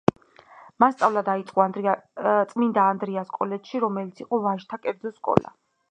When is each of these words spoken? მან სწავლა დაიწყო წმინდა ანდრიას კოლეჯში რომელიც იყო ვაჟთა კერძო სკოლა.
მან 0.83 0.95
სწავლა 0.95 1.23
დაიწყო 1.27 1.67
წმინდა 2.53 2.87
ანდრიას 2.95 3.31
კოლეჯში 3.39 3.85
რომელიც 3.87 4.27
იყო 4.27 4.45
ვაჟთა 4.49 4.85
კერძო 4.87 5.19
სკოლა. 5.21 5.59